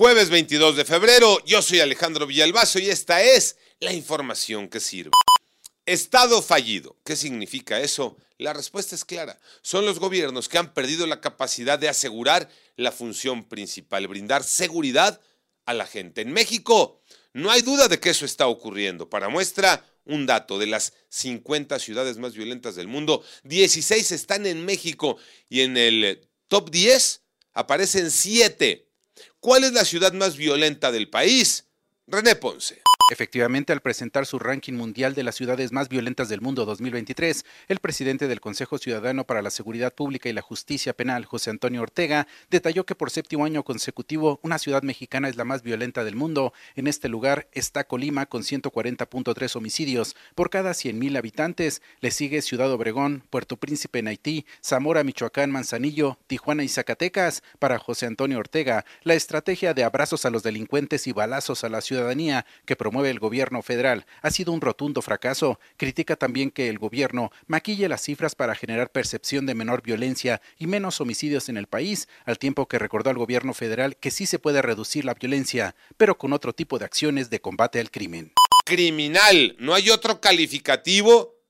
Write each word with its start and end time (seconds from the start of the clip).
Jueves 0.00 0.30
22 0.30 0.76
de 0.76 0.86
febrero, 0.86 1.44
yo 1.44 1.60
soy 1.60 1.80
Alejandro 1.80 2.26
Villalbazo 2.26 2.78
y 2.78 2.88
esta 2.88 3.22
es 3.22 3.58
la 3.80 3.92
información 3.92 4.66
que 4.66 4.80
sirve. 4.80 5.10
Estado 5.84 6.40
fallido. 6.40 6.96
¿Qué 7.04 7.16
significa 7.16 7.78
eso? 7.80 8.16
La 8.38 8.54
respuesta 8.54 8.94
es 8.94 9.04
clara. 9.04 9.38
Son 9.60 9.84
los 9.84 9.98
gobiernos 9.98 10.48
que 10.48 10.56
han 10.56 10.72
perdido 10.72 11.06
la 11.06 11.20
capacidad 11.20 11.78
de 11.78 11.90
asegurar 11.90 12.48
la 12.76 12.92
función 12.92 13.44
principal, 13.44 14.08
brindar 14.08 14.42
seguridad 14.42 15.20
a 15.66 15.74
la 15.74 15.86
gente. 15.86 16.22
En 16.22 16.32
México 16.32 17.02
no 17.34 17.50
hay 17.50 17.60
duda 17.60 17.86
de 17.86 18.00
que 18.00 18.08
eso 18.08 18.24
está 18.24 18.46
ocurriendo. 18.46 19.10
Para 19.10 19.28
muestra, 19.28 19.84
un 20.06 20.24
dato, 20.24 20.58
de 20.58 20.66
las 20.66 20.94
50 21.10 21.78
ciudades 21.78 22.16
más 22.16 22.32
violentas 22.32 22.74
del 22.74 22.88
mundo, 22.88 23.22
16 23.44 24.12
están 24.12 24.46
en 24.46 24.64
México 24.64 25.18
y 25.50 25.60
en 25.60 25.76
el 25.76 26.26
top 26.48 26.70
10 26.70 27.20
aparecen 27.52 28.10
7. 28.10 28.86
¿Cuál 29.40 29.64
es 29.64 29.72
la 29.72 29.86
ciudad 29.86 30.12
más 30.12 30.36
violenta 30.36 30.92
del 30.92 31.08
país? 31.08 31.64
René 32.06 32.36
Ponce. 32.36 32.82
Efectivamente, 33.10 33.72
al 33.72 33.80
presentar 33.80 34.24
su 34.24 34.38
ranking 34.38 34.74
mundial 34.74 35.16
de 35.16 35.24
las 35.24 35.34
ciudades 35.34 35.72
más 35.72 35.88
violentas 35.88 36.28
del 36.28 36.40
mundo 36.40 36.64
2023, 36.64 37.44
el 37.66 37.80
presidente 37.80 38.28
del 38.28 38.40
Consejo 38.40 38.78
Ciudadano 38.78 39.24
para 39.24 39.42
la 39.42 39.50
Seguridad 39.50 39.92
Pública 39.92 40.28
y 40.28 40.32
la 40.32 40.42
Justicia 40.42 40.92
Penal, 40.92 41.24
José 41.24 41.50
Antonio 41.50 41.82
Ortega, 41.82 42.28
detalló 42.50 42.86
que 42.86 42.94
por 42.94 43.10
séptimo 43.10 43.44
año 43.44 43.64
consecutivo, 43.64 44.38
una 44.44 44.60
ciudad 44.60 44.84
mexicana 44.84 45.28
es 45.28 45.34
la 45.34 45.44
más 45.44 45.64
violenta 45.64 46.04
del 46.04 46.14
mundo. 46.14 46.52
En 46.76 46.86
este 46.86 47.08
lugar 47.08 47.48
está 47.50 47.82
Colima 47.82 48.26
con 48.26 48.42
140.3 48.42 49.56
homicidios 49.56 50.14
por 50.36 50.48
cada 50.48 50.70
100.000 50.70 51.18
habitantes. 51.18 51.82
Le 51.98 52.12
sigue 52.12 52.42
Ciudad 52.42 52.70
Obregón, 52.70 53.24
Puerto 53.28 53.56
Príncipe 53.56 53.98
en 53.98 54.06
Haití, 54.06 54.46
Zamora, 54.64 55.02
Michoacán, 55.02 55.50
Manzanillo, 55.50 56.16
Tijuana 56.28 56.62
y 56.62 56.68
Zacatecas. 56.68 57.42
Para 57.58 57.80
José 57.80 58.06
Antonio 58.06 58.38
Ortega, 58.38 58.84
la 59.02 59.14
estrategia 59.14 59.74
de 59.74 59.82
abrazos 59.82 60.26
a 60.26 60.30
los 60.30 60.44
delincuentes 60.44 61.08
y 61.08 61.12
balazos 61.12 61.64
a 61.64 61.68
la 61.68 61.80
ciudadanía 61.80 62.46
que 62.64 62.76
promueve 62.76 62.99
el 63.04 63.18
gobierno 63.18 63.62
federal 63.62 64.06
ha 64.22 64.30
sido 64.30 64.52
un 64.52 64.60
rotundo 64.60 65.02
fracaso. 65.02 65.58
Critica 65.76 66.16
también 66.16 66.50
que 66.50 66.68
el 66.68 66.78
gobierno 66.78 67.30
maquille 67.46 67.88
las 67.88 68.02
cifras 68.02 68.34
para 68.34 68.54
generar 68.54 68.90
percepción 68.90 69.46
de 69.46 69.54
menor 69.54 69.82
violencia 69.82 70.40
y 70.58 70.66
menos 70.66 71.00
homicidios 71.00 71.48
en 71.48 71.56
el 71.56 71.66
país, 71.66 72.08
al 72.24 72.38
tiempo 72.38 72.66
que 72.68 72.78
recordó 72.78 73.10
al 73.10 73.18
gobierno 73.18 73.54
federal 73.54 73.96
que 73.96 74.10
sí 74.10 74.26
se 74.26 74.38
puede 74.38 74.62
reducir 74.62 75.04
la 75.04 75.14
violencia, 75.14 75.74
pero 75.96 76.18
con 76.18 76.32
otro 76.32 76.52
tipo 76.52 76.78
de 76.78 76.84
acciones 76.84 77.30
de 77.30 77.40
combate 77.40 77.80
al 77.80 77.90
crimen. 77.90 78.32
Criminal, 78.64 79.56
no 79.58 79.74
hay 79.74 79.90
otro 79.90 80.20
calificativo 80.20 81.40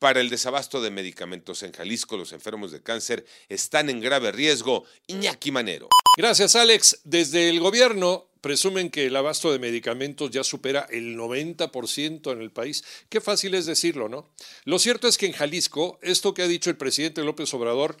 para 0.00 0.20
el 0.20 0.30
desabasto 0.30 0.80
de 0.80 0.90
medicamentos 0.90 1.62
en 1.62 1.72
Jalisco. 1.72 2.16
Los 2.16 2.32
enfermos 2.32 2.72
de 2.72 2.82
cáncer 2.82 3.24
están 3.48 3.90
en 3.90 4.00
grave 4.00 4.32
riesgo. 4.32 4.84
Iñaki 5.06 5.52
Manero. 5.52 5.88
Gracias, 6.16 6.56
Alex. 6.56 7.00
Desde 7.04 7.48
el 7.50 7.60
gobierno 7.60 8.29
presumen 8.40 8.90
que 8.90 9.06
el 9.06 9.16
abasto 9.16 9.52
de 9.52 9.58
medicamentos 9.58 10.30
ya 10.30 10.44
supera 10.44 10.86
el 10.90 11.16
90% 11.16 12.32
en 12.32 12.40
el 12.40 12.50
país. 12.50 12.84
Qué 13.08 13.20
fácil 13.20 13.54
es 13.54 13.66
decirlo, 13.66 14.08
¿no? 14.08 14.28
Lo 14.64 14.78
cierto 14.78 15.08
es 15.08 15.18
que 15.18 15.26
en 15.26 15.32
Jalisco, 15.32 15.98
esto 16.02 16.34
que 16.34 16.42
ha 16.42 16.48
dicho 16.48 16.70
el 16.70 16.76
presidente 16.76 17.24
López 17.24 17.52
Obrador 17.54 17.96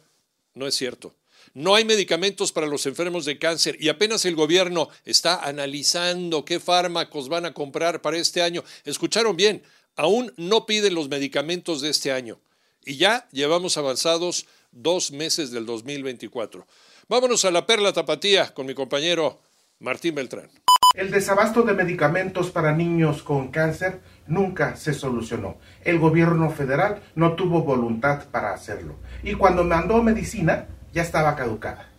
no 0.54 0.66
es 0.66 0.74
cierto. 0.74 1.14
No 1.54 1.74
hay 1.74 1.84
medicamentos 1.84 2.52
para 2.52 2.66
los 2.66 2.86
enfermos 2.86 3.24
de 3.24 3.38
cáncer 3.38 3.76
y 3.80 3.88
apenas 3.88 4.24
el 4.24 4.36
gobierno 4.36 4.88
está 5.04 5.40
analizando 5.40 6.44
qué 6.44 6.60
fármacos 6.60 7.28
van 7.28 7.46
a 7.46 7.54
comprar 7.54 8.02
para 8.02 8.18
este 8.18 8.42
año. 8.42 8.62
Escucharon 8.84 9.36
bien, 9.36 9.62
aún 9.96 10.32
no 10.36 10.66
piden 10.66 10.94
los 10.94 11.08
medicamentos 11.08 11.80
de 11.80 11.90
este 11.90 12.12
año 12.12 12.40
y 12.84 12.96
ya 12.96 13.28
llevamos 13.32 13.76
avanzados 13.76 14.46
dos 14.70 15.10
meses 15.10 15.50
del 15.50 15.66
2024. 15.66 16.66
Vámonos 17.08 17.44
a 17.44 17.50
la 17.50 17.66
perla 17.66 17.92
tapatía 17.92 18.54
con 18.54 18.66
mi 18.66 18.74
compañero 18.74 19.40
Martín 19.80 20.14
Beltrán. 20.14 20.50
El 20.94 21.10
desabasto 21.10 21.62
de 21.62 21.72
medicamentos 21.72 22.50
para 22.50 22.72
niños 22.72 23.22
con 23.22 23.50
cáncer 23.50 24.00
nunca 24.26 24.76
se 24.76 24.92
solucionó. 24.92 25.58
El 25.82 25.98
gobierno 25.98 26.50
federal 26.50 27.02
no 27.14 27.34
tuvo 27.34 27.62
voluntad 27.62 28.28
para 28.30 28.52
hacerlo. 28.52 28.98
Y 29.22 29.34
cuando 29.34 29.64
mandó 29.64 30.02
medicina, 30.02 30.68
ya 30.92 31.02
estaba 31.02 31.34
caducada. 31.34 31.90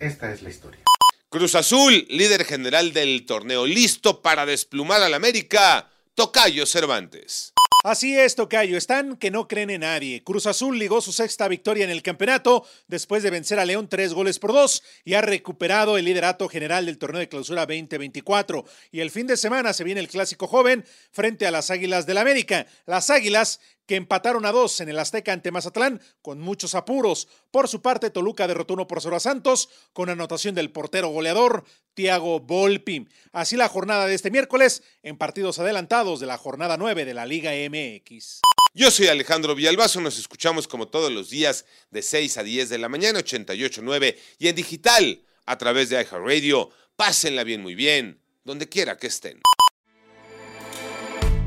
Esta 0.00 0.32
es 0.32 0.42
la 0.42 0.50
historia. 0.50 0.80
Cruz 1.28 1.54
Azul, 1.54 2.06
líder 2.08 2.44
general 2.44 2.92
del 2.92 3.24
torneo, 3.26 3.64
listo 3.64 4.20
para 4.20 4.44
desplumar 4.44 5.02
al 5.02 5.14
América. 5.14 5.90
Tocayo 6.14 6.66
Cervantes. 6.66 7.53
Así 7.84 8.18
es, 8.18 8.34
Tocayo. 8.34 8.78
Están 8.78 9.18
que 9.18 9.30
no 9.30 9.46
creen 9.46 9.68
en 9.68 9.82
nadie. 9.82 10.24
Cruz 10.24 10.46
Azul 10.46 10.78
ligó 10.78 11.02
su 11.02 11.12
sexta 11.12 11.48
victoria 11.48 11.84
en 11.84 11.90
el 11.90 12.00
campeonato 12.00 12.66
después 12.88 13.22
de 13.22 13.28
vencer 13.28 13.58
a 13.58 13.66
León 13.66 13.90
tres 13.90 14.14
goles 14.14 14.38
por 14.38 14.54
dos 14.54 14.82
y 15.04 15.12
ha 15.12 15.20
recuperado 15.20 15.98
el 15.98 16.06
liderato 16.06 16.48
general 16.48 16.86
del 16.86 16.96
torneo 16.96 17.20
de 17.20 17.28
clausura 17.28 17.66
2024. 17.66 18.64
Y 18.90 19.00
el 19.00 19.10
fin 19.10 19.26
de 19.26 19.36
semana 19.36 19.74
se 19.74 19.84
viene 19.84 20.00
el 20.00 20.08
clásico 20.08 20.46
joven 20.46 20.82
frente 21.10 21.46
a 21.46 21.50
las 21.50 21.70
Águilas 21.70 22.06
del 22.06 22.16
América. 22.16 22.66
Las 22.86 23.10
Águilas 23.10 23.60
que 23.86 23.96
empataron 23.96 24.46
a 24.46 24.52
dos 24.52 24.80
en 24.80 24.88
el 24.88 24.98
Azteca 24.98 25.32
ante 25.32 25.50
Mazatlán 25.50 26.00
con 26.22 26.40
muchos 26.40 26.74
apuros. 26.74 27.28
Por 27.50 27.68
su 27.68 27.82
parte, 27.82 28.10
Toluca 28.10 28.46
derrotó 28.46 28.74
uno 28.74 28.86
por 28.86 29.00
cero 29.00 29.16
a 29.16 29.20
Santos 29.20 29.68
con 29.92 30.08
anotación 30.08 30.54
del 30.54 30.70
portero 30.70 31.08
goleador 31.08 31.64
Tiago 31.94 32.40
Volpi. 32.40 33.08
Así 33.32 33.56
la 33.56 33.68
jornada 33.68 34.06
de 34.06 34.14
este 34.14 34.30
miércoles 34.30 34.82
en 35.02 35.16
partidos 35.16 35.58
adelantados 35.58 36.20
de 36.20 36.26
la 36.26 36.38
jornada 36.38 36.76
9 36.76 37.04
de 37.04 37.14
la 37.14 37.26
Liga 37.26 37.52
MX. 37.52 38.40
Yo 38.76 38.90
soy 38.90 39.06
Alejandro 39.06 39.54
Villalbazo, 39.54 40.00
nos 40.00 40.18
escuchamos 40.18 40.66
como 40.66 40.88
todos 40.88 41.12
los 41.12 41.30
días 41.30 41.64
de 41.90 42.02
6 42.02 42.38
a 42.38 42.42
10 42.42 42.68
de 42.70 42.78
la 42.78 42.88
mañana, 42.88 43.20
88.9 43.20 44.16
y 44.38 44.48
en 44.48 44.56
digital 44.56 45.22
a 45.46 45.58
través 45.58 45.90
de 45.90 45.96
iHeartRadio. 46.02 46.70
Pásenla 46.96 47.44
bien, 47.44 47.62
muy 47.62 47.76
bien, 47.76 48.20
donde 48.42 48.68
quiera 48.68 48.96
que 48.96 49.06
estén. 49.06 49.40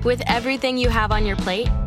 With 0.06 0.22
everything 0.28 0.78
you 0.78 0.90
have 0.90 1.12
on 1.12 1.26
your 1.26 1.36
plate, 1.38 1.70